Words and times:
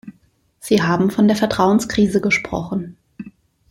Sie 0.59 0.81
haben 0.81 1.11
von 1.11 1.27
der 1.27 1.37
Vertrauenskrise 1.37 2.21
gesprochen. 2.21 2.97